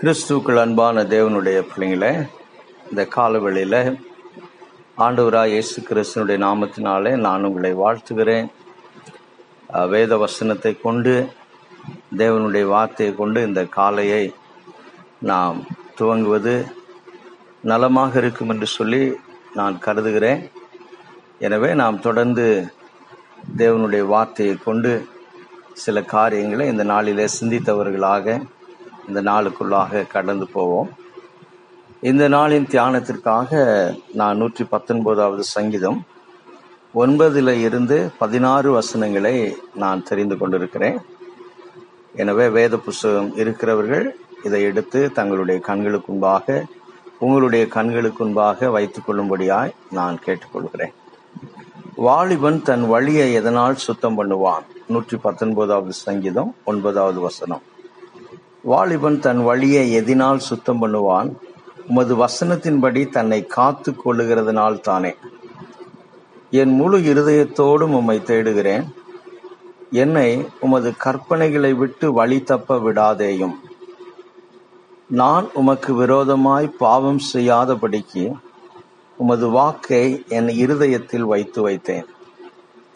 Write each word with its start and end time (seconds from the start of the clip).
கிறிஸ்துவுக்குள் 0.00 0.58
அன்பான 0.60 1.02
தேவனுடைய 1.12 1.58
பிள்ளைங்களை 1.70 2.10
இந்த 2.90 3.02
காலவெளியில் 3.14 3.80
ஆண்டவராக 5.06 5.50
இயேசு 5.54 5.78
கிறிஸ்துனுடைய 5.88 6.38
நாமத்தினாலே 6.44 7.12
நான் 7.26 7.44
உங்களை 7.48 7.72
வாழ்த்துகிறேன். 7.80 8.46
வேத 9.94 10.16
வசனத்தை 10.22 10.72
கொண்டு 10.84 11.14
தேவனுடைய 12.20 12.66
வார்த்தையை 12.74 13.12
கொண்டு 13.18 13.40
இந்த 13.48 13.64
காலையை 13.76 14.22
நாம் 15.30 15.58
துவங்குவது 15.98 16.54
நலமாக 17.72 18.18
இருக்கும் 18.22 18.52
என்று 18.54 18.68
சொல்லி 18.76 19.02
நான் 19.58 19.76
கருதுகிறேன். 19.86 20.40
எனவே 21.48 21.70
நாம் 21.82 21.98
தொடர்ந்து 22.06 22.46
தேவனுடைய 23.62 24.06
வார்த்தையை 24.14 24.56
கொண்டு 24.68 24.92
சில 25.84 26.04
காரியங்களை 26.14 26.66
இந்த 26.72 26.86
நாளிலே 26.92 27.28
சிந்தித்தவர்களாக 27.38 28.38
இந்த 29.10 29.20
நாளுக்குள்ளாக 29.30 30.02
கடந்து 30.14 30.48
போவோம். 30.56 30.90
இந்த 32.10 32.24
நாளின் 32.34 32.66
தியானத்திற்காக 32.74 33.50
நான் 34.20 34.40
நூற்றி 34.42 34.64
பத்தொன்பதாவது 34.74 35.44
சங்கீதம் 35.56 35.98
ஒன்பதில் 37.02 37.54
இருந்து 37.66 37.96
பதினாறு 38.20 38.68
வசனங்களை 38.76 39.34
நான் 39.82 40.06
தெரிந்து 40.10 40.36
கொண்டிருக்கிறேன். 40.38 40.98
எனவே 42.22 42.46
வேத 42.56 42.74
புஸ்தகம் 42.86 43.28
இருக்கிறவர்கள் 43.42 44.06
இதை 44.46 44.60
எடுத்து 44.70 45.00
தங்களுடைய 45.18 45.58
கண்களுக்குன்பாக 45.68 46.56
உங்களுடைய 47.24 47.64
கண்களுக்குன்பாக 47.74 48.70
வைத்துக் 48.76 49.06
கொள்ளும்படியாய் 49.06 49.72
நான் 49.98 50.16
கேட்டுக்கொள்கிறேன். 50.26 50.94
வாலிபன் 52.06 52.60
தன் 52.68 52.84
வழியை 52.92 53.26
எதனால் 53.40 53.82
சுத்தம் 53.86 54.16
பண்ணுவான்? 54.18 54.64
நூற்றி 54.92 55.16
பத்தொன்பதாவது 55.26 55.94
சங்கீதம் 56.06 56.50
ஒன்பதாவது 56.70 57.20
வசனம். 57.28 57.62
வாலிபன் 58.62 59.18
தன் 59.18 59.44
வழியை 59.44 60.00
எதினால் 60.00 60.36
சுத்தம் 60.36 60.82
பண்ணுவான் 60.82 61.32
உமது 61.88 62.16
வசனத்தின்படி 62.16 63.08
தன்னை 63.08 63.46
காத்து 63.46 63.94
கொள்ளுகிறதுனால் 64.04 64.80
தானே. 64.80 65.14
என் 66.50 66.72
முழு 66.74 66.98
இருதயத்தோடும் 66.98 67.94
உம்மை 67.98 68.22
தேடுகிறேன். 68.22 68.94
என்னை 69.90 70.46
உமது 70.60 70.92
கற்பனைகளை 71.04 71.74
விட்டு 71.74 72.12
வழி 72.12 72.42
தப்ப 72.42 72.78
விடாதேயும். 72.78 73.56
நான் 75.06 75.48
உமக்கு 75.54 75.94
விரோதமாய் 75.94 76.68
பாவம் 76.68 77.20
செய்யாதபடிக்கு 77.32 78.32
உமது 79.16 79.48
வாக்கை 79.48 80.24
என் 80.28 80.48
இருதயத்தில் 80.48 81.24
வைத்து 81.24 81.68
வைத்தேன். 81.68 82.06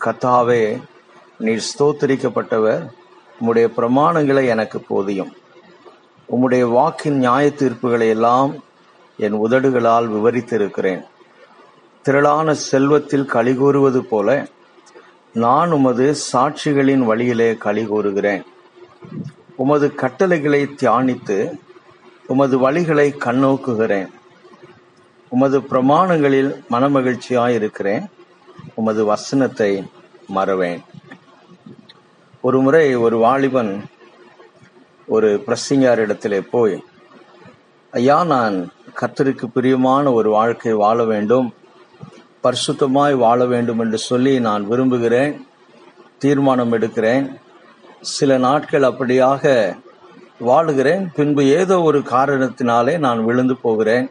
கத்தாவே 0.04 0.82
நீர் 1.38 1.64
ஸ்தோத்திரிக்கப்பட்டவர் 1.70 2.88
உம்முடைய 3.40 3.68
பிரமாணங்களை 3.76 4.46
எனக்கு 4.46 4.80
போதியும். 4.80 5.32
உம்முடைய 6.34 6.60
வாக்கின் 6.60 7.16
நியாய 7.16 7.52
தீர்ப்புகளை 7.56 8.08
எல்லாம் 8.08 8.54
என் 9.16 9.34
உதடுகளால் 9.34 10.08
விவரித்திருக்கிறேன். 10.08 11.02
திரளான 12.02 12.54
செல்வத்தில் 12.54 13.30
கலிகூறுவது 13.32 13.98
போல 13.98 14.46
நான் 15.32 15.70
உமது 15.70 16.14
சாட்சிகளின் 16.32 17.04
வழியிலே 17.04 17.52
கலிகூறுகிறேன் 17.52 18.42
உமது 19.56 19.94
கட்டளைகளை 19.94 20.62
தியானித்து 20.62 21.58
உமது 22.26 22.70
வழிகளை 22.70 23.14
கண்ணோக்குகிறேன். 23.24 24.08
உமது 25.28 25.60
பிரமாணங்களில் 25.60 26.64
மனமகிழ்ச்சியாயிருக்கிறேன். 26.70 28.04
உமது 28.74 29.04
வசனத்தை 29.04 29.86
மறவேன். 30.26 30.82
ஒரு 32.40 32.60
முறை 32.60 32.94
ஒரு 32.94 33.16
வாலிபன் 33.16 33.84
ஒரு 35.06 35.44
பிரசிங்கார் 35.46 35.96
இடத்திலே 35.96 36.40
போய் 36.40 36.84
ஐயா 37.90 38.24
நான் 38.24 38.70
கத்தருக்கு 39.00 39.44
பிரியமான 39.44 40.12
ஒரு 40.12 40.30
வாழ்க்கை 40.30 40.72
வாழ 40.72 41.04
வேண்டும். 41.04 41.54
பரிசுத்தமாய் 42.42 43.14
வாழ 43.14 43.44
வேண்டும் 43.44 43.78
என்று 43.78 43.98
சொல்லி 43.98 44.40
நான் 44.40 44.68
விரும்புகிறேன். 44.68 45.46
தீர்மானம் 46.18 46.72
எடுக்கிறேன். 46.72 47.34
சில 48.00 48.38
நாட்கள் 48.38 48.82
அப்படியாக 48.82 49.76
வாழுகிறேன். 50.46 51.06
பின்பு 51.14 51.44
ஏதோ 51.44 51.80
ஒரு 51.80 51.98
காரணத்தினாலே 51.98 52.98
நான் 52.98 53.24
விழுந்து 53.24 53.56
போகிறேன். 53.56 54.10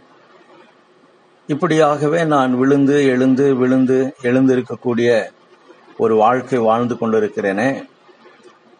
இப்படியாகவே 1.47 2.23
நான் 2.23 2.57
விழுந்து 2.57 3.05
எழுந்து 3.05 3.55
விழுந்து 3.55 4.15
எழுந்திருக்கக்கூடிய 4.21 5.29
ஒரு 5.97 6.15
வாழ்க்கை 6.15 6.59
வாழ்ந்து 6.59 6.95
கொண்டிருக்கிறேனே. 6.95 7.87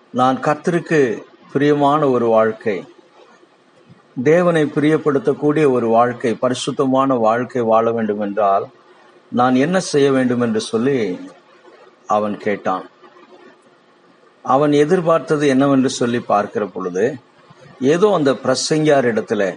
நான் 0.10 0.40
கர்த்தருக்கு 0.40 1.24
பிரியமான 1.53 2.02
ஒரு 2.14 2.28
வாழ்க்கை. 2.34 2.75
தேவனை 4.30 4.62
பிரியப்படுத்தக்கூடிய 4.75 5.66
ஒரு 5.75 5.88
வாழ்க்கை 5.96 6.31
பரிசுத்தமான 6.44 7.18
வாழ்க்கை 7.25 7.62
வாழ 7.72 7.86
வேண்டும் 7.97 8.24
என்றால் 8.25 8.66
நான் 9.40 9.56
என்ன 9.66 9.78
செய்ய 9.90 10.08
வேண்டும் 10.16 10.44
என்று 10.46 10.62
சொல்லி 10.69 10.97
அவன் 12.16 12.38
கேட்டான். 12.46 12.86
அவன் 14.46 14.74
எதிர்பார்த்தது 14.84 15.46
என்னவென்று 15.53 15.92
சொல்லி 16.00 16.22
பார்க்கிற 16.31 16.66
பொழுது 16.66 17.06
ஏதோ 17.94 18.09
அந்த 18.18 18.34
பிரசங்கியார் 18.46 19.12
இடத்துல 19.13 19.52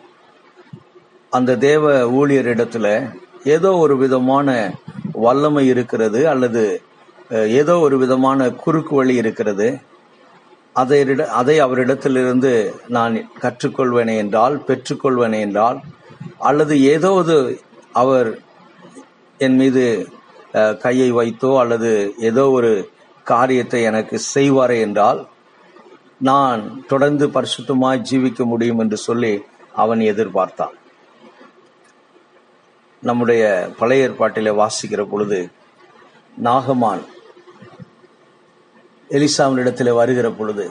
அந்த 1.32 1.58
தேவ 1.68 1.96
ஊழியர் 2.20 2.52
இடத்துல 2.54 2.86
ஏதோ 3.56 3.72
ஒரு 3.84 3.96
விதமான 4.04 4.58
வல்லமை 5.26 5.66
இருக்கிறது 5.74 6.22
அல்லது 6.34 6.64
ஏதோ 7.60 7.74
ஒரு 7.88 7.96
விதமான 8.06 8.50
குறுக்கு 8.64 8.94
வழி 8.96 9.14
இருக்கிறது. 9.22 9.68
அதை 10.76 10.98
அதை 11.32 11.56
அவரிடத்திலிருந்து 11.64 12.52
நான் 12.88 13.14
கற்றுக்கொள்வேனே 13.40 14.16
என்றால் 14.16 14.54
பெற்றுக்கொள்வேனே 14.66 15.40
என்றால் 15.40 15.78
அல்லது 16.38 16.74
ஏதோ 16.94 17.10
ஒரு 17.12 17.36
அவர் 17.92 18.28
என் 19.38 19.56
மீது 19.56 19.84
கையை 20.78 21.08
வைத்தோ 21.12 21.50
அல்லது 21.58 21.90
ஏதோ 22.20 22.44
ஒரு 22.50 22.72
காரியத்தை 23.24 23.82
எனக்கு 23.82 24.16
செய்வாரே 24.34 24.78
என்றால் 24.80 25.20
நான் 26.20 26.62
தொடர்ந்து 26.86 27.26
பரிசுத்தமாய் 27.28 28.06
ஜீவிக்க 28.10 28.44
முடியும் 28.44 28.78
என்று 28.78 28.96
சொல்லி 28.96 29.32
அவன் 29.74 30.02
எதிர்பார்த்தான். 30.12 30.76
நம்முடைய 33.02 33.42
பழைய 33.78 34.08
ஏற்பாட்டிலே 34.08 34.52
வாசிக்கிற 34.60 35.02
பொழுது 35.04 35.40
நாகமான் 36.42 37.02
எலிசாவினிடத்தில் 39.10 39.94
வருகிற 39.94 40.30
பொழுது 40.30 40.70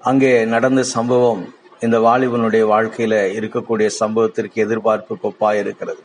அங்கே 0.00 0.44
நடந்த 0.44 0.82
சம்பவம் 0.82 1.54
இந்த 1.80 1.96
வாலிபனுடைய 1.98 2.62
வாழ்க்கையில 2.74 3.14
இருக்கக்கூடிய 3.38 3.90
சம்பவத்திற்கு 4.00 4.52
எதிர்பார்ப்பு 4.52 5.14
கொப்பா 5.22 5.54
இருக்கிறது. 5.54 6.02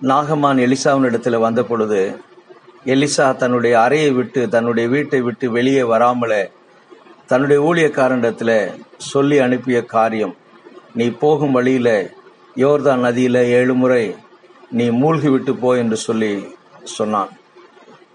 நாகமான் 0.00 0.58
எலிசாவினிடத்துல 0.58 1.38
வந்த 1.38 1.62
பொழுது 1.62 2.00
எலிசா 2.84 3.36
தன்னுடைய 3.36 3.80
அறையை 3.80 4.10
விட்டு 4.10 4.48
தன்னுடைய 4.48 4.88
வீட்டை 4.88 5.20
விட்டு 5.20 5.50
வெளியே 5.50 5.82
வராமல 5.82 6.50
தன்னுடைய 7.26 7.62
ஊழியக்காரனிடத்துல 7.62 8.74
சொல்லி 8.96 9.38
அனுப்பிய 9.38 9.84
காரியம் 9.84 10.36
நீ 10.94 11.08
போகும் 11.08 11.52
வழியில 11.52 12.10
யோர்தான் 12.56 13.04
நதியில 13.06 13.36
ஏழு 13.36 13.74
முறை 13.74 14.14
நீ 14.70 14.90
மூழ்கி 14.90 15.28
விட்டு 15.28 15.54
போ 15.54 15.76
என்று 15.76 15.96
சொல்லி 15.96 16.56
சொன்னான். 16.82 17.32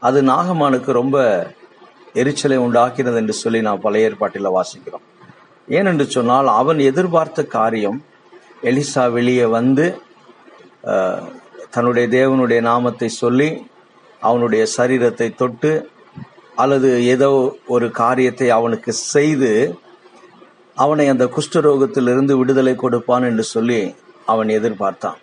அது 0.08 0.20
நாகமானுக்கு 0.32 0.92
ரொம்ப 1.02 1.18
எரிச்சலை 2.22 2.58
உண்டாக்கினது 2.66 3.18
என்று 3.22 3.36
சொல்லி 3.44 3.60
நான் 3.68 3.84
பழைய 3.86 4.08
ஏற்பாட்டில் 4.10 4.56
வாசிக்கிறோம். 4.58 5.06
ஏனென்று 5.78 6.06
சொன்னால் 6.16 6.50
அவன் 6.60 6.80
எதிர்பார்த்த 6.90 7.44
காரியம் 7.58 8.00
எலிசா 8.70 9.04
வெளியே 9.18 9.46
வந்து 9.58 9.86
தன்னுடைய 11.76 12.06
தேவனுடைய 12.18 12.60
நாமத்தை 12.70 13.10
சொல்லி 13.24 13.50
அவனுடைய 14.28 14.64
சரீரத்தை 14.78 15.28
தொட்டு 15.42 15.72
அல்லது 16.64 16.90
ஏதோ 17.14 17.30
ஒரு 17.76 17.88
காரியத்தை 18.02 18.48
அவனுக்கு 18.58 18.92
செய்து 19.14 19.52
அவனை 20.84 21.06
அந்த 21.14 21.26
குஷ்டரோகத்திலிருந்து 21.36 22.34
விடுதலை 22.40 22.74
கொடுப்பான் 22.84 23.28
என்று 23.30 23.46
சொல்லி 23.54 23.80
அவன் 24.32 24.50
எதிர்பார்த்தான். 24.58 25.20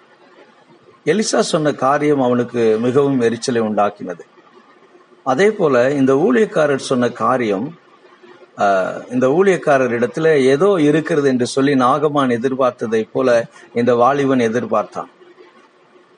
எலிசா 1.13 1.41
சொன்ன 1.51 1.73
காரியம் 1.85 2.25
அவனுக்கு 2.27 2.63
மிகவும் 2.87 3.21
எரிச்சலை 3.27 3.61
உண்டாக்கினது. 3.69 4.25
அதே 5.31 5.49
போல 5.59 5.75
இந்த 6.01 6.13
ஊழியக்காரர் 6.27 6.89
சொன்ன 6.91 7.09
காரியம் 7.25 7.67
இந்த 9.15 9.27
ஊழியக்காரர் 9.39 9.95
இடத்துல 9.97 10.29
ஏதோ 10.53 10.69
இருக்கிறது 10.89 11.27
என்று 11.33 11.47
சொல்லி 11.55 11.73
நாகமான் 11.83 12.37
எதிர்பார்த்ததை 12.37 13.01
போல 13.15 13.29
இந்த 13.81 13.93
வாலிபன் 14.03 14.47
எதிர்பார்த்தான். 14.49 15.11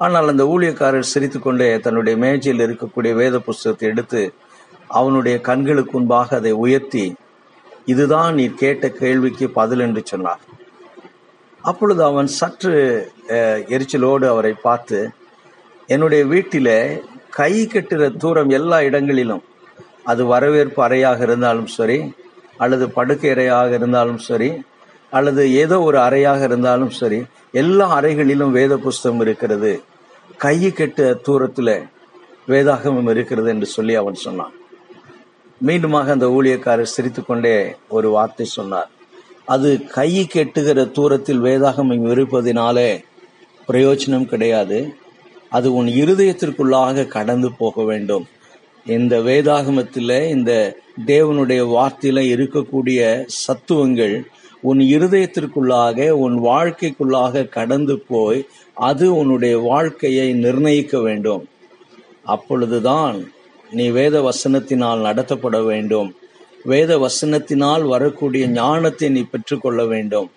ஆனால் 0.04 0.30
அந்த 0.32 0.44
ஊழியக்காரர் 0.54 1.10
சிரித்துக்கொண்டே 1.12 1.68
தன்னுடைய 1.86 2.16
மேஜையில் 2.24 2.64
இருக்கக்கூடிய 2.66 3.12
வேத 3.20 3.38
புஸ்தகத்தை 3.46 3.86
எடுத்து 3.92 4.22
அவனுடைய 4.98 5.36
கண்களுக்கு 5.48 5.94
முன்பாக 5.96 6.36
அதை 6.40 6.52
உயர்த்தி 6.64 7.06
இதுதான் 7.92 8.32
நீ 8.38 8.44
கேட்ட 8.62 8.86
கேள்விக்கு 9.00 9.46
பதில் 9.58 9.82
என்று 9.86 10.02
சொன்னார். 10.12 10.42
அப்பொழுது 11.64 12.02
அவன் 12.10 12.28
சற்று 12.40 12.74
எரிச்சலோடு 13.74 14.26
அவரை 14.32 14.54
பார்த்து 14.66 14.98
என்னுடைய 15.94 16.22
வீட்டில 16.32 16.70
கை 17.30 17.68
கட்டுற 17.72 18.16
தூரம் 18.16 18.50
எல்லா 18.50 18.78
இடங்களிலும் 18.82 19.42
அது 20.04 20.24
வரவேற்பு 20.24 20.80
அறையாக 20.86 21.20
இருந்தாலும் 21.22 21.66
சரி 21.66 21.98
அல்லது 22.56 22.84
படுக்கை 22.88 23.30
அறையாக 23.30 23.70
இருந்தாலும் 23.74 24.18
சரி 24.18 24.50
அல்லது 25.12 25.42
ஏதோ 25.52 25.80
ஒரு 25.80 25.98
அறையாக 25.98 26.40
இருந்தாலும் 26.42 26.90
சரி 26.90 27.18
எல்லா 27.52 27.86
அறைகளிலும் 27.98 28.50
வேத 28.50 28.76
புஸ்தகம் 28.76 29.20
இருக்கிறது. 29.20 29.82
கையை 30.36 30.70
கெட்ட 30.72 31.14
தூரத்தில் 31.26 31.74
வேதாகமம் 32.48 33.10
இருக்கிறது 33.10 33.48
என்று 33.48 33.66
சொல்லி 33.66 33.94
அவன் 33.94 34.14
சொன்னான். 34.14 34.54
மீண்டுமாக 35.66 36.10
அந்த 36.10 36.26
ஊழியக்காரர் 36.26 36.94
சிரித்துக்கொண்டே 36.96 37.74
ஒரு 37.88 38.10
வார்த்தை 38.10 38.46
சொன்னார். 38.46 38.90
அது 39.44 39.84
கை 39.84 40.28
கெட்டுகிற 40.34 40.90
தூரத்தில் 40.90 41.40
வேதாகமம் 41.40 42.06
இருப்பதினாலே 42.14 42.90
பிரயோஜனம் 43.68 44.24
கிடையாது. 44.24 44.78
அது 45.50 45.74
உன் 45.74 45.86
இருதயத்திற்குள்ளாக 45.86 47.06
கடந்து 47.06 47.52
போக 47.52 47.84
வேண்டும். 47.84 48.26
இந்த 48.86 49.20
வேதாகமத்தில் 49.20 50.28
இந்த 50.28 50.76
தேவனுடைய 51.06 51.62
வார்த்தையில 51.76 52.20
இருக்கக்கூடிய 52.34 53.26
சத்துவங்கள் 53.26 54.24
உன் 54.60 54.78
இருதயத்திற்குள்ளாக 54.78 56.08
உன் 56.10 56.36
வாழ்க்கைக்குள்ளாக 56.42 57.48
கடந்து 57.48 57.98
போய் 57.98 58.46
அது 58.74 59.14
உன்னுடைய 59.14 59.58
வாழ்க்கையை 59.58 60.32
நிர்ணயிக்க 60.32 61.00
வேண்டும். 61.00 61.48
அப்பொழுதுதான் 62.24 63.32
நீ 63.70 63.88
வேத 63.88 64.20
வசனத்தினால் 64.20 65.04
நடத்தப்பட 65.04 65.64
வேண்டும். 65.64 66.14
வேத 66.64 66.98
வசனத்தினால் 66.98 67.88
வரக்கூடிய 67.88 68.46
ஞானத்தை 68.48 69.08
நீ 69.08 69.22
பெற்றுக்கொள்ள 69.22 69.84
வேண்டும். 69.86 70.30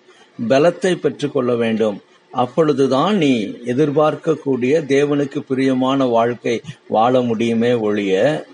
பலத்தை 0.48 0.94
பெற்றுக்கொள்ள 0.94 1.54
வேண்டும். 1.54 2.00
அப்பொழுதுதான் 2.32 3.16
நீ 3.16 3.32
எதிர்பார்க்கக்கூடிய 3.64 4.80
தேவனுக்கு 4.86 5.38
பிரியமான 5.48 6.04
வாழ்க்கை 6.06 6.60
வாழ 6.88 7.20
முடியுமே 7.20 7.72
ஒழிய 7.72 8.44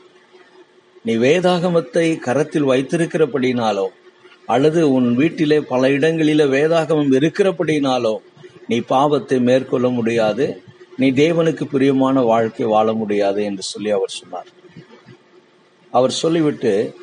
நீ 1.04 1.16
வேதாகமத்தை 1.16 2.18
கரத்தில் 2.18 2.70
வைத்திருக்கிறபடினாலோ 2.70 3.86
அல்லது 4.46 4.92
உன் 4.92 5.14
வீட்டிலே 5.14 5.60
பல 5.60 5.88
இடங்களில 5.88 6.42
வேதாகமம் 6.48 7.12
இருக்கிறபடினாலோ 7.14 8.18
நீ 8.66 8.78
பாவத்தை 8.78 9.40
மேற்கொள்ள 9.40 9.88
முடியாது 9.88 10.46
நீ 10.96 11.10
தேவனுக்கு 11.10 11.64
பிரியமான 11.64 12.22
வாழ்க்கை 12.22 12.66
வாழ 12.66 12.92
முடியாது 12.92 13.44
என்று 13.44 13.62
சொல்லி 13.62 13.90
அவர் 13.90 14.08
சொன்னார். 14.08 14.48
அவர் 15.90 16.10
சொல்லிவிட்டு 16.10 16.94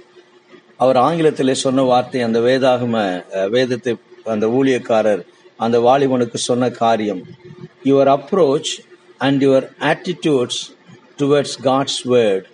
அவர் 0.75 0.95
ஆங்கிலத்திலே 0.95 1.51
சொன்ன 1.51 1.81
வார்த்தை 1.81 2.22
அந்த 2.22 2.39
வேதாகம 2.39 3.24
வேதத்தை 3.50 3.95
அந்த 4.24 4.48
ஊழியக்காரர் 4.48 5.24
அந்த 5.57 5.80
வாலிபனுக்கு 5.80 6.36
சொன்ன 6.36 6.69
காரியம். 6.72 7.22
Your 7.84 8.12
approach 8.16 8.72
and 9.18 9.44
your 9.44 9.68
attitudes 9.80 10.62
towards 11.18 11.57
God's 11.63 12.02
word 12.06 12.48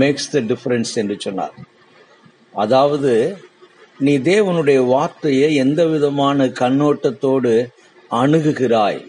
makes 0.00 0.30
the 0.32 0.40
difference 0.40 0.92
என்று 0.94 1.16
சொன்னார். 1.18 1.54
அதாவது 2.52 3.36
நீ 3.98 4.18
தேவனுடைய 4.18 4.86
வார்த்தையை 4.86 5.54
எந்த 5.54 5.86
விதமான 5.86 6.46
கண்ணோட்டத்தோடு 6.46 7.68
அணுகுகிறாய்? 8.10 9.00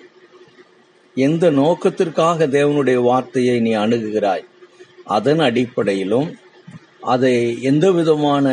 எந்த 1.16 1.50
நோக்கத்திற்காக 1.50 2.48
தேவனுடைய 2.48 3.02
வார்த்தையை 3.02 3.60
நீ 3.60 3.76
அணுகுகிறாய்? 3.76 4.46
அதன் 5.04 5.40
அடிப்படையிலும் 5.40 6.30
அதை 7.02 7.62
எந்த 7.62 7.92
விதமான 7.92 8.48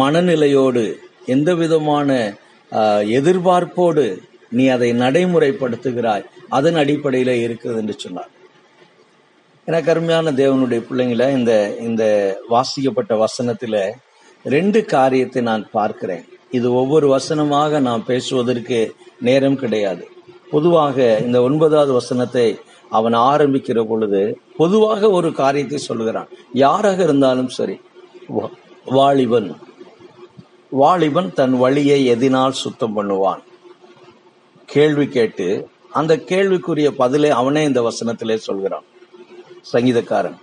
மனநிலையோடு 0.00 0.84
எந்த 1.26 1.54
விதமான 1.54 2.34
எதிர்பார்ப்போடு 3.02 4.18
நீ 4.50 4.66
அதை 4.66 4.92
நடைமுறைப்படுத்துகிறாய். 4.92 6.24
அதன் 6.48 6.74
அடிப்படையில 6.74 7.26
இருக்கிறது 7.26 7.80
என்று 7.80 7.94
சொன்னார். 7.98 8.28
எனக்கு 9.64 9.90
அருமையான 9.90 10.32
தேவனுடைய 10.32 10.84
பிள்ளைங்கள 10.90 11.30
இந்த 11.30 11.76
இந்த 11.80 12.36
வாசிக்கப்பட்ட 12.48 13.24
வசனத்துல 13.24 13.90
ரெண்டு 14.44 14.84
காரியத்தை 14.84 15.42
நான் 15.42 15.68
பார்க்கிறேன். 15.70 16.24
இது 16.50 16.74
ஒவ்வொரு 16.74 17.08
வசனமாக 17.08 17.80
நாம் 17.80 18.04
பேசுவதற்கு 18.04 18.94
நேரம் 19.20 19.56
கிடையாது. 19.56 20.08
பொதுவாக 20.50 21.22
இந்த 21.24 21.42
ஒன்பதாவது 21.42 21.92
வசனத்தை 21.92 22.58
அவன் 22.90 23.14
ஆரம்பிக்கிற 23.14 23.84
பொழுது 23.84 24.38
பொதுவாக 24.56 25.10
ஒரு 25.10 25.32
காரியத்தை 25.32 25.78
சொல்லுகிறான். 25.78 26.28
யாராக 26.52 27.02
இருந்தாலும் 27.02 27.48
சரி 27.48 27.80
வா- 28.38 28.50
வாலிபன் 28.84 29.56
வாலிபன் 30.80 31.30
தன் 31.32 31.54
வழியை 31.56 31.98
எதினால் 32.14 32.60
சுத்தம் 32.62 32.96
பண்ணுவான். 32.96 33.42
கேள்வி 34.68 35.06
கேட்டு 35.06 35.46
அந்த 35.90 36.12
கேள்விக்குரிய 36.30 36.88
பதிலை 37.02 37.30
அவனே 37.40 37.62
இந்த 37.64 37.80
வசனத்திலே 37.82 38.36
சொல்கிறான். 38.48 38.86
சங்கீதக்காரன் 39.72 40.38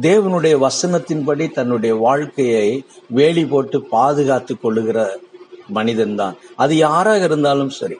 தேவனுடைய 0.00 0.54
வசனத்தின்படி 0.66 1.44
தன்னுடைய 1.50 1.92
வாழ்க்கையை 2.06 2.66
வேலி 3.08 3.44
போட்டு 3.44 3.78
பாதுகாத்து 3.94 4.54
கொள்ளுகிற 4.58 4.98
மனிதன்தான். 5.74 6.34
அது 6.56 6.74
யாராக 6.76 7.22
இருந்தாலும் 7.24 7.72
சரி. 7.78 7.96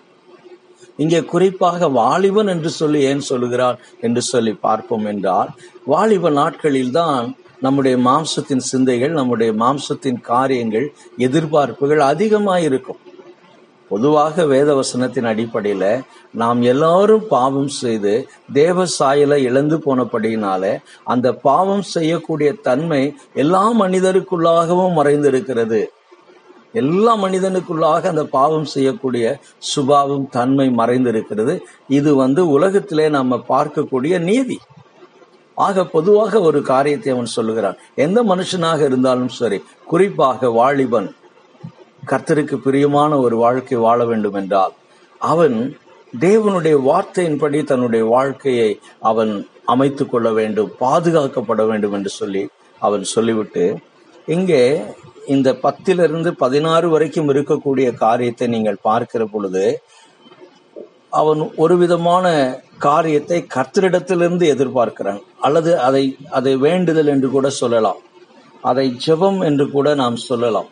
இங்கே 1.03 1.21
குறிப்பாக 1.33 1.89
வாலிபன் 1.89 2.47
என்று 2.47 2.71
சொல்லி 2.81 3.01
ஏன் 3.03 3.27
சொல்லுகிறார் 3.31 3.79
என்று 4.01 4.23
சொல்லி 4.33 4.53
பார்ப்போம் 4.67 5.07
என்றால் 5.13 5.51
வாலிப 5.85 6.31
நாட்களில்தான் 6.31 7.27
நம்முடைய 7.61 7.97
மாம்சத்தின் 7.97 8.65
சிந்தைகள் 8.73 9.11
நம்முடைய 9.11 9.53
மாம்சத்தின் 9.53 10.21
காரியங்கள் 10.21 10.95
எதிர்பார்ப்புகள் 11.19 11.99
அதிகமாயிருக்கும். 11.99 13.01
பொதுவாக 13.89 14.43
வேதவசனத்தின் 14.43 15.27
அடிப்படையில 15.33 16.03
நாம் 16.33 16.63
எல்லாரும் 16.63 17.25
பாவம் 17.29 17.69
செய்து 17.69 18.29
தேவ 18.53 18.87
சாயலை 18.87 19.43
இழந்து 19.43 19.77
போனபடியினால 19.77 20.79
அந்த 21.05 21.33
பாவம் 21.33 21.83
செய்யக்கூடிய 21.83 22.53
தன்மை 22.53 23.15
எல்லா 23.35 23.73
மனிதருக்குள்ளாகவும் 23.73 24.97
மறைந்திருக்கிறது. 24.97 25.85
எல்லா 26.73 27.17
மனிதனுக்குள்ளாக 27.17 28.07
அந்த 28.07 28.25
பாவம் 28.25 28.65
செய்யக்கூடிய 28.65 29.39
சுபாவம் 29.59 30.29
தன்மை 30.31 30.69
மறைந்திருக்கிறது. 30.69 31.61
இது 31.89 32.15
வந்து 32.15 32.49
உலகத்திலே 32.49 33.09
நம்ம 33.09 33.43
பார்க்கக்கூடிய 33.49 34.19
நீதி. 34.19 34.59
ஆக 35.57 35.85
பொதுவாக 35.87 36.41
ஒரு 36.41 36.63
காரியத்தை 36.63 37.13
அவன் 37.13 37.35
சொல்லுகிறான். 37.37 37.79
எந்த 37.95 38.23
மனுஷனாக 38.23 38.81
இருந்தாலும் 38.85 39.29
சரி 39.29 39.59
குறிப்பாக 39.85 40.51
வாலிபன் 40.51 41.09
கர்த்தருக்கு 42.07 42.57
பிரியமான 42.57 43.19
ஒரு 43.19 43.37
வாழ்க்கை 43.37 43.79
வாழ 43.79 44.05
வேண்டும் 44.05 44.35
என்றால் 44.35 44.75
அவன் 45.21 45.57
தேவனுடைய 46.19 46.77
வார்த்தையின்படி 46.83 47.65
தன்னுடைய 47.65 48.05
வாழ்க்கையை 48.05 48.79
அவன் 49.01 49.33
அமைத்துக் 49.65 50.11
கொள்ள 50.11 50.29
வேண்டும் 50.31 50.71
பாதுகாக்கப்பட 50.81 51.67
வேண்டும் 51.67 51.93
என்று 51.93 52.11
சொல்லி 52.11 52.43
அவன் 52.81 53.05
சொல்லிவிட்டு 53.05 53.65
இங்கே 54.27 54.63
இந்த 55.27 55.53
பத்திலிருந்து 55.63 56.31
பதினாறு 56.39 56.89
வரைக்கும் 56.89 57.29
இருக்கக்கூடிய 57.29 57.95
காரியத்தை 57.95 58.47
நீங்கள் 58.47 58.83
பார்க்கிற 58.83 59.25
பொழுது 59.25 59.65
அவன் 61.13 61.51
ஒரு 61.57 61.77
விதமான 61.77 62.27
காரியத்தை 62.79 63.47
கர்த்தரிடத்திலிருந்து 63.55 64.45
எதிர்பார்க்கிறான். 64.55 65.21
அல்லது 65.41 65.81
அதை 65.81 66.17
அதை 66.31 66.57
வேண்டுதல் 66.57 67.07
என்று 67.07 67.31
கூட 67.31 67.51
சொல்லலாம். 67.51 68.01
அதை 68.63 68.97
ஜெபம் 69.07 69.39
என்று 69.45 69.71
கூட 69.71 69.95
நாம் 69.95 70.17
சொல்லலாம். 70.17 70.69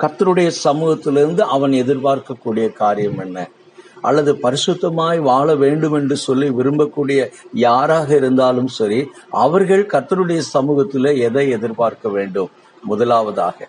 கர்த்தருடைய 0.00 0.50
சமூகத்திலிருந்து 0.64 1.40
அவன் 1.40 1.70
எதிர்பார்க்கக்கூடிய 1.70 2.72
காரியம் 2.72 3.18
என்ன? 3.18 3.48
அல்லது 4.00 4.32
பரிசுத்தமாய் 4.42 5.20
வாழ 5.20 5.54
வேண்டும் 5.54 5.92
என்று 5.92 6.16
சொல்லி 6.16 6.48
விரும்பக்கூடிய 6.48 7.20
யாராக 7.52 8.16
இருந்தாலும் 8.16 8.66
சரி 8.66 9.08
அவர்கள் 9.30 9.86
கர்த்தருடைய 9.86 10.38
சமூகத்தில் 10.38 11.10
எதை 11.18 11.50
எதிர்பார்க்க 11.50 12.08
வேண்டும்? 12.08 12.50
முதலாவதாக 12.82 13.68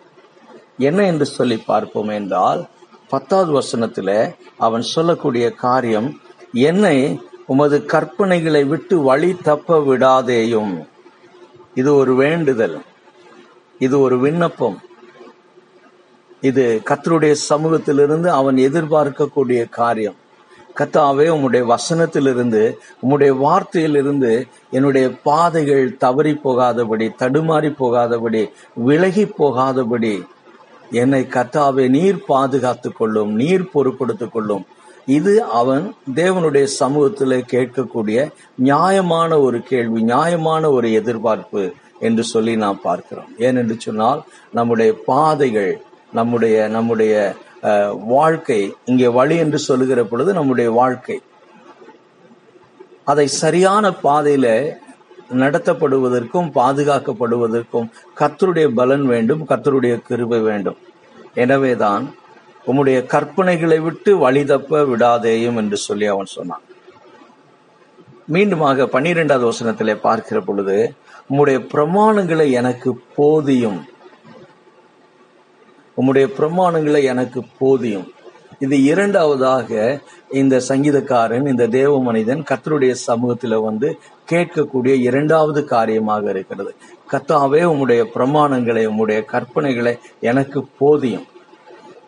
என்ன 0.78 1.06
என்று 1.06 1.26
சொல்லி 1.26 1.58
பார்ப்போம் 1.58 2.08
என்றால் 2.08 2.66
பத்தாவது 3.14 3.52
வசனத்துல 3.60 4.10
அவன் 4.58 4.82
சொல்லக்கூடிய 4.82 5.46
காரியம் 5.52 6.08
என்னை 6.54 6.98
உமது 7.46 7.78
கற்பனைகளை 7.94 8.62
விட்டு 8.66 8.96
வழி 9.02 9.32
தப்ப 9.44 9.78
விடாதேயும். 9.80 10.74
இது 11.74 11.90
ஒரு 11.96 12.14
வேண்டுதல். 12.16 12.76
இது 13.80 13.96
ஒரு 14.00 14.20
விண்ணப்பம். 14.20 14.78
இது 16.42 16.82
கத்தருடைய 16.86 17.36
சமூகத்திலிருந்து 17.50 18.30
அவன் 18.32 18.56
எதிர்பார்க்கக்கூடிய 18.56 19.70
காரியம். 19.70 20.18
கத்தாவே 20.80 21.26
உம்முடைய 21.36 21.64
வசனத்திலிருந்து 21.74 22.62
உம்முடைய 23.04 23.32
வார்த்தையிலிருந்து 23.46 24.32
என்னுடைய 24.72 25.08
பாதைகள் 25.24 25.98
தவறி 25.98 26.34
போகாதபடி 26.44 27.08
தடுமாறி 27.20 27.70
போகாதபடி 27.80 28.44
விலகி 28.74 29.26
போகாதபடி 29.26 30.14
என்னை 31.02 31.22
கத்தாவே 31.36 31.86
நீர் 31.98 32.20
பாதுகாத்துக் 32.32 32.98
கொள்ளும் 33.00 33.32
நீர் 33.42 33.72
பொறுப்படுத்திக் 33.74 34.34
கொள்ளும். 34.36 34.66
இது 35.18 35.34
அவன் 35.60 35.86
தேவனுடைய 36.20 36.66
சமூகத்தில் 36.82 37.48
கேட்கக்கூடிய 37.54 38.18
நியாயமான 38.68 39.40
ஒரு 39.46 39.58
கேள்வி 39.72 40.02
நியாயமான 40.12 40.70
ஒரு 40.78 40.90
எதிர்பார்ப்பு 41.00 41.64
என்று 42.08 42.24
சொல்லி 42.34 42.54
நாம் 42.64 42.80
பார்க்கிறோம். 42.88 43.32
ஏனென்று 43.48 43.76
சொன்னால் 43.86 44.22
நம்முடைய 44.60 44.92
பாதைகள் 45.10 45.74
நம்முடைய 46.20 46.56
நம்முடைய 46.76 47.14
வாழ்க்கை 48.16 48.62
இங்கே 48.92 49.10
வழி 49.18 49.36
என்று 49.44 49.60
சொல்லுகிற 49.68 50.00
பொழுது 50.12 50.32
நம்முடைய 50.40 50.70
வாழ்க்கை. 50.80 51.18
அதை 53.12 53.28
சரியான 53.44 53.86
பாதையில 54.04 54.48
நடத்தப்படுவதற்கும் 55.34 56.50
பாதுகாக்கப்படுவதற்கும் 56.56 57.88
கத்தருடைய 58.20 58.68
பலன் 58.68 59.06
வேண்டும் 59.06 59.48
கத்தருடைய 59.50 59.96
கிருபை 60.02 60.40
வேண்டும். 60.40 60.78
எனவேதான் 61.34 62.16
உம்முடைய 62.68 63.00
கற்பனைகளை 63.14 63.80
விட்டு 63.82 64.18
வழி 64.18 64.46
தப்ப 64.46 64.84
விடாதேயும் 64.84 65.56
என்று 65.56 65.78
சொல்லி 65.78 66.06
அவன் 66.06 66.26
சொன்னான். 66.26 66.64
மீண்டுமாக 68.34 68.86
பன்னிரெண்டாவது 68.86 69.46
வசனத்திலே 69.50 69.96
பார்க்கிற 69.96 70.42
பொழுது 70.42 70.94
உம்முடைய 71.30 71.58
பிரமாணங்களை 71.74 72.52
எனக்கு 72.52 73.02
போதியும். 73.16 73.80
உம்முடைய 75.98 76.28
பிரமாணங்களை 76.38 77.04
எனக்கு 77.04 77.44
போதியும். 77.60 78.08
இது 78.64 78.78
இரண்டாவதாக 78.84 79.70
இந்த 80.40 80.56
சங்கீதக்காரன் 80.68 81.48
இந்த 81.48 81.66
தேவ 81.68 81.94
மனிதன் 82.02 82.42
கத்தருடைய 82.50 82.94
சமூகத்துல 83.08 83.62
வந்து 83.64 83.90
கேட்கக்கூடிய 84.32 84.94
இரண்டாவது 85.08 85.62
காரியமாக 85.74 86.30
இருக்கிறது. 86.30 86.72
கத்தாவே 87.12 87.62
உம்முடைய 87.72 88.02
பிரமாணங்களை 88.16 88.84
உம்முடைய 88.92 89.22
கற்பனைகளை 89.34 89.94
எனக்கு 90.20 90.60
போதியும். 90.80 91.26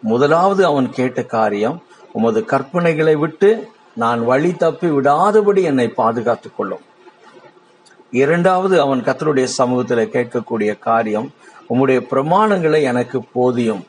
முதலாவது 0.01 0.65
அவன் 0.65 0.89
கேட்ட 0.89 1.24
காரியம் 1.35 1.77
உமது 2.12 2.41
கற்பனைகளை 2.41 3.15
விட்டு 3.24 3.50
நான் 3.95 4.24
வழி 4.25 4.53
தப்பி 4.53 4.89
விடாதபடி 4.89 5.62
என்னை 5.71 5.88
பாதுகாத்துக் 6.01 6.57
கொள்ளும். 6.57 6.85
இரண்டாவது 8.12 8.75
அவன் 8.81 9.01
கத்தருடைய 9.01 9.43
சமூகத்தில் 9.59 10.13
கேட்கக்கூடிய 10.15 10.71
காரியம் 10.79 11.29
உம்முடைய 11.69 12.00
பிரமாணங்களை 12.13 12.81
எனக்கு 12.91 13.19
போதியும். 13.33 13.83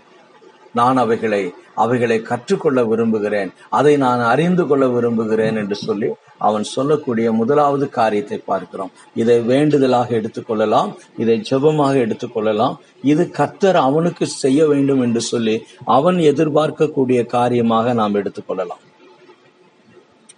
நான் 0.78 0.98
அவைகளை 1.02 1.42
அவைகளை 1.84 2.16
கற்றுக்கொள்ள 2.28 2.80
விரும்புகிறேன். 2.90 3.50
அதை 3.78 3.92
நான் 4.04 4.22
அறிந்து 4.32 4.64
கொள்ள 4.66 4.84
விரும்புகிறேன் 4.94 5.56
என்று 5.62 5.76
சொல்லி 5.86 6.08
அவன் 6.46 6.64
சொல்லக்கூடிய 6.74 7.26
முதலாவது 7.40 7.86
காரியத்தை 7.98 8.38
பார்க்கிறோம். 8.50 8.92
இதை 9.20 9.36
வேண்டுதலாக 9.50 10.08
எடுத்துக்கொள்ளலாம் 10.20 10.90
இதை 11.22 11.36
ஜெபமாக 11.50 11.94
எடுத்துக்கொள்ளலாம் 12.04 12.74
இது 13.12 13.24
கர்த்தர் 13.38 13.78
அவனுக்கு 13.88 14.26
செய்ய 14.42 14.60
வேண்டும் 14.72 15.02
என்று 15.06 15.22
சொல்லி 15.32 15.56
அவன் 15.98 16.18
எதிர்பார்க்கக்கூடிய 16.30 17.20
காரியமாக 17.36 17.92
நாம் 18.00 18.18
எடுத்துக்கொள்ளலாம் 18.22 18.82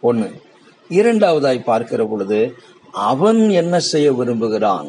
ஒண்ணு 0.08 0.28
இரண்டாவதாய் 0.90 1.68
பார்க்கிற 1.70 2.02
பொழுது 2.10 2.40
அவன் 3.10 3.40
என்ன 3.60 3.74
செய்ய 3.92 4.08
விரும்புகிறான்? 4.12 4.88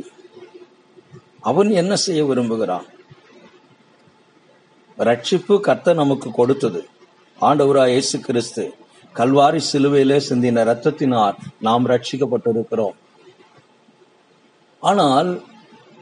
அவன் 1.49 1.69
என்ன 1.81 1.93
செய்ய 2.05 2.21
விரும்புகிறான்? 2.25 2.87
ரட்சிப்பு 5.07 5.55
கர்த்தர் 5.67 6.01
நமக்கு 6.01 6.29
கொடுத்தது. 6.39 6.81
ஆண்டவரா 7.47 7.83
இயேசு 7.91 8.15
கிறிஸ்து 8.25 8.63
கல்வாரி 9.15 9.61
சிலுவையிலே 9.69 10.17
சிந்தின 10.29 10.63
ரத்தத்தினால் 10.69 11.37
நாம் 11.67 11.85
ரட்சிக்கப்பட்டிருக்கிறோம். 11.91 12.97
ஆனால் 14.89 15.29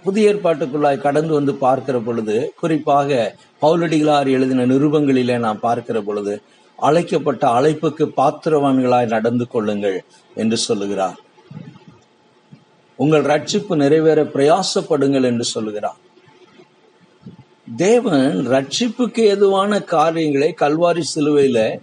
புதிய 0.05 0.31
ஏற்பாட்டுக்குள்ளாய் 0.31 1.05
கடந்து 1.05 1.33
வந்து 1.37 1.53
பார்க்கிற 1.65 1.97
பொழுது 2.07 2.35
குறிப்பாக 2.61 3.19
பவுலடிகளார் 3.63 4.29
எழுதின 4.37 4.65
நிருபங்களிலே 4.71 5.37
நாம் 5.45 5.63
பார்க்கிற 5.67 5.97
பொழுது 6.07 6.33
அழைக்கப்பட்ட 6.79 7.43
அழைப்புக்கு 7.59 8.05
பாத்திரவான்களாய் 8.19 9.13
நடந்து 9.15 9.47
கொள்ளுங்கள் 9.53 9.97
என்று 10.41 10.57
சொல்லுகிறார். 10.67 11.17
உங்கள் 12.99 13.25
ரட்சிப்பு 13.33 13.73
நிறைவேற 13.83 14.19
பிரயாசப்படுங்கள் 14.35 15.27
என்று 15.31 15.45
சொல்லுகிறார். 15.55 15.99
தேவன் 17.75 18.47
ரட்சிப்புக்கு 18.47 19.19
ஏதுவான 19.33 19.83
காரியங்களை 19.83 20.53
கல்வாரி 20.59 21.01
சிலுவையில 21.15 21.79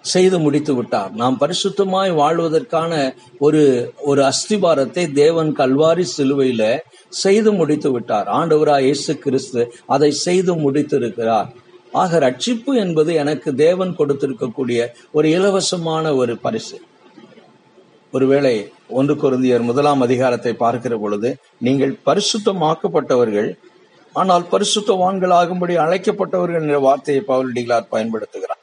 செய்து 0.00 0.38
முடித்து 0.38 0.74
விட்டார். 0.74 1.12
நாம் 1.12 1.38
பரிசுத்தமாய் 1.40 2.10
வாழ்வதற்கான 2.14 3.14
ஒரு 3.38 3.92
ஒரு 4.04 4.30
அஸ்திபாரத்தை 4.30 5.12
தேவன் 5.12 5.52
கல்வாரி 5.56 6.04
சிலுவையில 6.16 6.78
செய்து 7.08 7.52
முடித்து 7.52 7.90
விட்டார். 7.90 8.26
ஆண்டவராய் 8.26 8.80
இயேசு 8.80 9.18
கிறிஸ்து 9.18 9.72
அதை 9.86 10.10
செய்து 10.10 10.54
முடித்திருக்கிறார். 10.54 11.48
ஆக 11.92 12.18
ரட்சிப்பு 12.18 12.74
என்பது 12.74 13.14
எனக்கு 13.14 13.54
தேவன் 13.54 13.96
கொடுத்திருக்கக்கூடிய 13.98 14.86
ஒரு 15.12 15.28
இலவசமான 15.28 16.16
ஒரு 16.16 16.38
பரிசு. 16.38 16.80
ஒருவேளை 18.12 18.68
ஒன்று 18.88 19.14
குருந்தியர் 19.14 19.62
முதலாம் 19.62 20.00
அதிகாரத்தை 20.00 20.52
பார்க்கிற 20.52 20.96
பொழுது 20.96 21.36
நீங்கள் 21.58 21.98
பரிசுத்தமாக்கப்பட்டவர்கள் 22.06 23.56
ஆனால் 24.20 24.44
பரிசுத்தவான்களாகும்படி 24.52 25.74
அழைக்கப்பட்டவர்கள் 25.84 26.62
என்ற 26.64 26.78
வார்த்தையை 26.86 27.22
பவுலடிகளார் 27.30 27.92
பயன்படுத்துகிறார். 27.94 28.62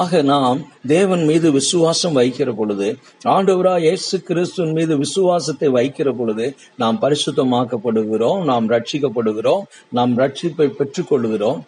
ஆக 0.00 0.20
நாம் 0.30 0.60
தேவன் 0.92 1.24
மீது 1.30 1.48
விசுவாசம் 1.56 2.14
வைக்கிற 2.18 2.50
பொழுது 2.58 2.86
ஆண்டவரா 3.32 3.74
இயேசு 3.86 4.16
கிறிஸ்துவின் 4.28 4.76
மீது 4.78 4.94
விசுவாசத்தை 5.02 5.68
வைக்கிற 5.78 6.08
பொழுது 6.18 6.46
நாம் 6.82 7.00
பரிசுத்தமாக்கப்படுகிறோம் 7.02 8.40
நாம் 8.50 8.66
ரட்சிக்கப்படுகிறோம் 8.74 9.64
நாம் 9.98 10.14
ரட்சிப்பை 10.22 10.68
பெற்றுக்கொள்கிறோம். 10.78 11.60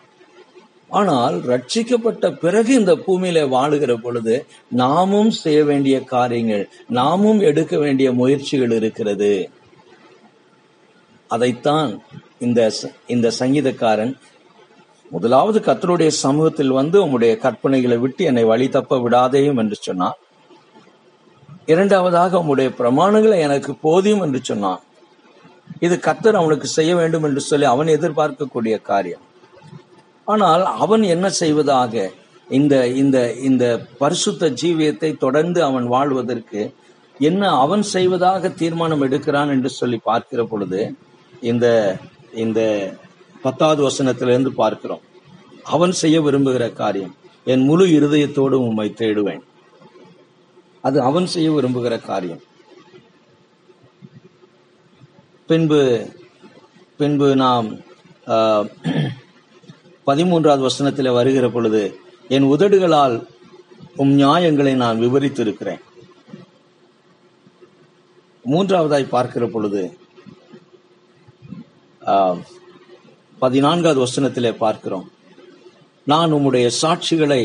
ஆனால் 1.01 1.37
ரட்சிக்கப்பட்ட 1.53 2.25
பிறகு 2.43 2.73
இந்த 2.81 2.93
பூமியில 3.05 3.39
வாழுகிற 3.55 3.93
பொழுது 4.03 4.35
நாமும் 4.83 5.33
செய்ய 5.43 5.61
வேண்டிய 5.71 5.97
காரியங்கள் 6.15 6.65
நாமும் 7.01 7.41
எடுக்க 7.51 7.75
வேண்டிய 7.85 8.09
முயற்சிகள் 8.21 8.75
இருக்கிறது. 8.81 9.33
அதைத்தான் 11.31 11.93
இந்த 12.47 12.61
இந்த 13.15 13.27
சங்கீதக்காரன் 13.41 14.15
முதலாவது 15.11 15.59
கத்தருடைய 15.67 16.11
சமூகத்தில் 16.25 16.73
வந்து 16.79 16.97
உம்முடைய 17.05 17.33
கற்பனைகளை 17.45 17.97
விட்டு 18.05 18.23
என்னை 18.31 18.45
வழி 18.53 18.67
தப்ப 18.77 18.99
விடாதேயும் 19.05 19.61
என்று 19.63 19.77
சொன்னான். 19.81 20.17
இரண்டாவதாக 21.73 22.41
உம்முடைய 22.43 22.71
பிரமாணங்களை 22.81 23.37
எனக்கு 23.47 23.73
போதியும் 23.87 24.25
என்று 24.27 24.41
சொன்னான். 24.51 24.81
இது 25.87 25.95
கத்தர் 26.07 26.41
அவனுக்கு 26.41 26.69
செய்ய 26.79 26.93
வேண்டும் 27.01 27.25
என்று 27.29 27.43
சொல்லி 27.51 27.67
அவன் 27.75 27.95
எதிர்பார்க்கக்கூடிய 27.97 28.75
காரியம். 28.91 29.25
ஆனால் 30.29 30.65
அவன் 30.85 31.03
என்ன 31.15 31.27
செய்வதாக? 31.43 31.95
இந்த 32.49 32.75
இந்த 33.03 33.19
இந்த 33.49 33.65
பரிசுத்த 34.01 34.49
ஜீவியத்தை 34.61 35.11
தொடர்ந்து 35.25 35.61
அவன் 35.69 35.87
வாழ்வதற்கு 35.95 36.63
என்ன 37.21 37.43
அவன் 37.65 37.85
செய்வதாக 37.95 38.49
தீர்மானம் 38.61 39.05
எடுக்கிறான் 39.07 39.53
என்று 39.55 39.71
சொல்லி 39.81 39.99
பார்க்கிற 40.09 40.43
பொழுது 40.53 40.81
இந்த 41.51 41.67
இந்த 42.43 42.61
பத்தாவது 43.45 43.81
வசனத்திலிருந்து 43.89 44.51
பார்க்கிறோம். 44.63 45.03
அவன் 45.75 45.93
செய்ய 46.01 46.17
விரும்புகிற 46.21 46.65
காரியம் 46.73 47.15
என் 47.53 47.65
முழு 47.69 47.85
இருதயத்தோடு 47.97 48.57
உம்மை 48.67 48.89
தேடுவேன். 49.01 49.43
அது 50.85 50.99
அவன் 51.09 51.27
செய்ய 51.35 51.49
விரும்புகிற 51.53 51.95
காரியம். 52.11 52.43
பின்பு 55.49 55.81
பின்பு 57.01 57.29
நாம் 57.45 57.67
பதிமூன்றாவது 60.09 60.63
வசனத்தில் 60.69 61.17
வருகிற 61.19 61.47
பொழுது 61.49 61.83
என் 62.37 62.47
உதடுகளால் 62.55 63.17
உம் 64.03 64.15
நியாயங்களை 64.21 64.73
நான் 64.83 65.03
விவரித்திருக்கிறேன். 65.05 65.83
மூன்றாவதாய் 68.45 69.13
பார்க்கிற 69.15 69.45
பொழுது 69.47 69.83
பதினான்காவது 73.43 73.99
வசனத்திலே 74.05 74.53
பார்க்கிறோம். 74.65 75.07
நான் 76.07 76.35
உம்முடைய 76.37 76.67
சாட்சிகளை 76.83 77.43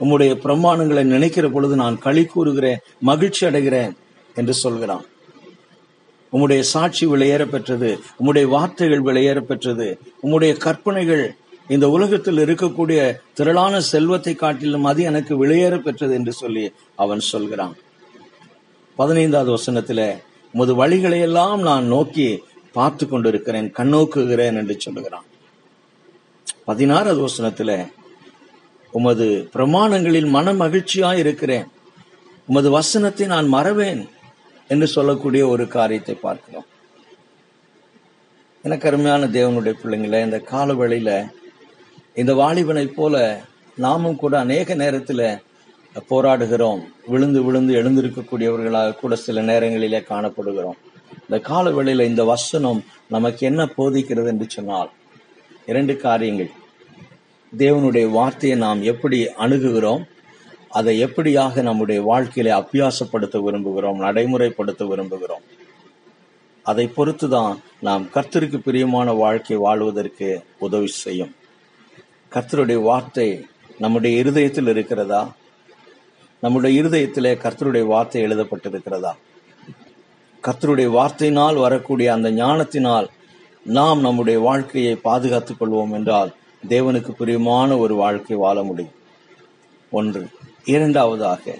உம்முடைய 0.00 0.32
பிரமாணங்களை 0.44 1.02
நினைக்கிற 1.14 1.46
பொழுது 1.48 1.74
நான் 1.82 1.96
களி 2.06 2.24
கூறுகிறேன் 2.24 2.82
மகிழ்ச்சி 3.10 3.42
அடைகிறேன் 3.46 3.92
என்று 4.34 4.54
சொல்கிறான். 4.64 5.04
உம்முடைய 6.32 6.60
சாட்சி 6.72 7.04
விலையேற 7.06 7.42
பெற்றது 7.44 7.90
உம்முடைய 8.20 8.46
வார்த்தைகள் 8.54 9.06
விலையேற 9.08 9.38
பெற்றது 9.40 9.88
உம்முடைய 10.24 10.52
கற்பனைகள் 10.56 11.24
இந்த 11.74 11.86
உலகத்தில் 11.96 12.42
இருக்கக்கூடிய 12.44 13.00
திரளான 13.34 13.74
செல்வத்தை 13.92 14.34
காட்டிலும் 14.34 14.88
அது 14.90 15.02
எனக்கு 15.10 15.32
விலையேற 15.42 15.74
பெற்றது 15.82 16.14
என்று 16.14 16.32
சொல்லி 16.32 16.64
அவன் 17.02 17.22
சொல்கிறான். 17.32 17.74
பதினைந்தாவது 18.96 19.50
வசனத்துல 19.58 20.00
உமது 20.54 20.72
வழிகளையெல்லாம் 20.80 21.60
நான் 21.68 21.86
நோக்கி 21.94 22.26
பார்த்து 22.72 23.08
கொண்டிருக்கிறேன் 23.08 23.72
கண்ணோக்குகிறேன் 23.76 24.56
என்று 24.56 24.80
சொல்லுகிறான். 24.80 25.24
பதினாறாவது 26.64 27.20
வசனத்துல 27.26 27.92
உமது 28.90 29.48
பிரமாணங்களில் 29.54 30.28
மன 30.28 30.52
மகிழ்ச்சியா 30.52 31.16
இருக்கிறேன். 31.16 31.66
உமது 32.46 32.70
வசனத்தை 32.70 33.26
நான் 33.26 33.46
மறவேன் 33.46 34.08
என்று 34.68 34.86
சொல்லக்கூடிய 34.86 35.48
ஒரு 35.48 35.68
காரியத்தை 35.68 36.14
பார்க்கிறோம். 36.14 36.66
எனக்கு 38.62 38.88
அருமையான 38.88 39.26
தேவனுடைய 39.26 39.74
பிள்ளைங்கள 39.82 40.24
இந்த 40.24 40.38
கால 40.38 40.72
வேளையில 40.72 41.30
இந்த 42.14 42.34
வாலிபனைப் 42.34 42.94
போல 42.94 43.40
நாமும் 43.76 44.16
கூட 44.16 44.38
அநேக 44.38 44.74
நேரத்துல 44.74 45.42
போராடுகிறோம். 46.10 46.82
விழுந்து 47.06 47.42
விழுந்து 47.42 47.82
எழுந்திருக்கக்கூடியவர்களாக 47.82 48.94
கூட 48.94 49.16
சில 49.16 49.42
நேரங்களிலே 49.42 50.00
காணப்படுகிறோம். 50.00 50.78
இந்த 51.32 51.44
கால 51.44 51.70
வேளையில 51.70 52.04
இந்த 52.04 52.24
வசனம் 52.24 52.84
நமக்கு 53.08 53.46
என்ன 53.46 53.62
போதிக்கிறது 53.64 54.26
என்று 54.26 54.46
சொன்னால் 54.48 54.90
இரண்டு 55.66 55.96
காரியங்கள். 55.96 56.50
தேவனுடைய 57.58 58.10
வார்த்தையை 58.10 58.58
நாம் 58.58 58.82
எப்படி 58.82 59.24
அணுகுகிறோம் 59.24 60.02
அதை 60.68 61.04
எப்படியாக 61.04 61.62
நம்முடைய 61.62 62.02
வாழ்க்கையில 62.02 62.52
அபியாசப்படுத்த 62.58 63.40
விரும்புகிறோம் 63.46 64.02
நடைமுறைப்படுத்த 64.02 64.88
விரும்புகிறோம். 64.92 65.44
அதை 66.62 66.90
பொறுத்துதான் 66.96 67.56
நாம் 67.80 68.08
கர்த்தருக்கு 68.14 68.58
பிரியமான 68.58 69.12
வாழ்க்கை 69.12 69.56
வாழ்வதற்கு 69.56 70.44
உதவி 70.58 70.86
செய்யும். 70.86 71.34
கர்த்தருடைய 72.32 72.82
வார்த்தை 72.82 73.46
நம்முடைய 73.78 74.18
இருதயத்தில் 74.18 74.66
இருக்கிறதா? 74.66 75.34
நம்முடைய 76.40 76.82
இருதயத்திலே 76.82 77.34
கர்த்தருடைய 77.44 77.86
வார்த்தை 77.86 78.22
எழுதப்பட்டிருக்கிறதா? 78.22 79.14
கத்தருடைய 80.46 80.88
வார்த்தையினால் 80.90 81.56
வரக்கூடிய 81.56 82.12
அந்த 82.12 82.30
ஞானத்தினால் 82.30 83.10
நாம் 83.66 84.00
நம்முடைய 84.00 84.38
வாழ்க்கையை 84.38 84.94
பாதுகாத்துக் 84.94 85.62
கொள்வோம் 85.62 85.92
என்றால் 85.92 86.34
தேவனுக்கு 86.68 87.10
பிரியமான 87.10 87.78
ஒரு 87.78 87.94
வாழ்க்கை 87.94 88.36
வாழ 88.36 88.62
முடியும். 88.62 88.94
ஒன்று 89.90 90.28
இரண்டாவதாக 90.64 91.54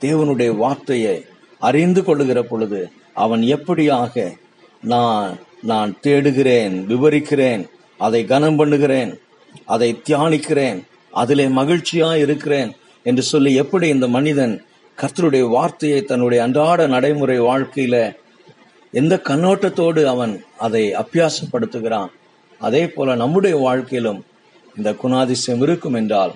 தேவனுடைய 0.00 0.56
வார்த்தையை 0.56 1.24
அறிந்து 1.58 2.04
கொள்ளுகிற 2.04 2.42
பொழுது 2.42 2.92
அவன் 3.14 3.40
எப்படியாக 3.40 4.34
நான் 4.80 5.38
நான் 5.62 5.98
தேடுகிறேன் 6.00 6.86
விவரிக்கிறேன் 6.88 7.62
அதை 7.98 8.24
கனம் 8.24 8.56
பண்ணுகிறேன் 8.56 9.20
அதை 9.64 10.00
தியானிக்கிறேன் 10.08 10.82
அதிலே 11.10 11.46
மகிழ்ச்சியா 11.46 12.14
இருக்கிறேன் 12.14 12.76
என்று 13.02 13.22
சொல்லி 13.22 13.54
எப்படி 13.54 13.88
இந்த 13.88 14.08
மனிதன் 14.08 14.64
கர்த்தருடைய 14.98 15.48
வார்த்தையை 15.48 16.02
தன்னுடைய 16.02 16.42
அன்றாட 16.42 16.86
நடைமுறை 16.86 17.40
வாழ்க்கையில 17.40 17.96
எந்த 18.92 19.14
கண்ணோட்டத்தோடு 19.24 20.04
அவன் 20.04 20.34
அதை 20.58 20.82
அபியாசப்படுத்துகிறான் 20.92 22.10
அதே 22.60 22.82
போல 22.88 23.14
நம்முடைய 23.14 23.56
வாழ்க்கையிலும் 23.56 24.20
இந்த 24.76 24.90
குணாதிசயம் 24.92 25.62
இருக்கும் 25.62 25.94
என்றால் 25.94 26.34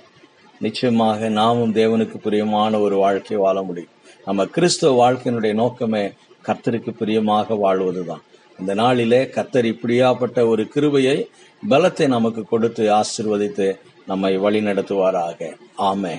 நிச்சயமாக 0.61 1.29
நாமும் 1.29 1.75
தேவனுக்கு 1.75 2.17
பிரியமான 2.17 2.79
ஒரு 2.81 2.97
வாழ்க்கை 2.97 3.37
வாழ 3.37 3.63
முடியும். 3.63 3.95
நம்ம 4.25 4.47
கிறிஸ்தவ 4.47 4.93
வாழ்க்கையினுடைய 5.01 5.53
நோக்கமே 5.53 6.03
கர்த்தருக்கு 6.47 6.91
பிரியமாக 6.91 7.55
வாழ்வதுதான். 7.55 8.23
இந்த 8.59 8.75
நாளிலே 8.75 9.29
கர்த்தர் 9.29 9.65
இப்படியாப்பட்ட 9.65 10.49
ஒரு 10.49 10.69
கிருபையை 10.69 11.17
பலத்தை 11.63 12.07
நமக்கு 12.09 12.43
கொடுத்து 12.45 12.85
ஆசிர்வதித்து 12.93 13.69
நம்மை 14.07 14.37
வழி 14.37 14.61
நடத்துவாராக 14.61 15.51
ஆமே 15.91 16.15